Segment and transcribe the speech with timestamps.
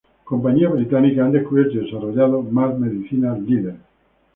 [0.23, 3.85] Compañías británicas han descubierto y desarrollado más medicinas "líderes"¿?